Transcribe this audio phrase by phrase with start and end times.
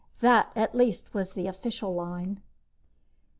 [0.21, 2.41] That, at least, was the official line.